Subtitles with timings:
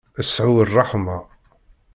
[0.31, 1.17] Sɛu ṛṛeḥma.